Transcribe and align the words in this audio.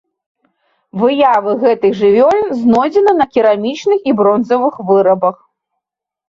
Выявы 1.01 1.51
гэтых 1.63 1.91
жывёлін 1.99 2.49
знойдзены 2.61 3.11
на 3.19 3.25
керамічных 3.37 3.99
і 4.13 4.17
бронзавых 4.23 4.81
вырабах. 4.91 5.37